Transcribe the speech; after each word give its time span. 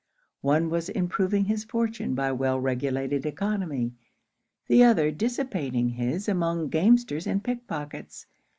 One 0.41 0.71
was 0.71 0.89
improving 0.89 1.45
his 1.45 1.63
fortune 1.63 2.15
by 2.15 2.31
well 2.31 2.59
regulated 2.59 3.21
oeconomy; 3.23 3.91
the 4.65 4.83
other 4.83 5.11
dissipating 5.11 5.89
his 5.89 6.27
among 6.27 6.69
gamesters 6.71 7.27
and 7.27 7.43
pick 7.43 7.67
pockets. 7.67 8.25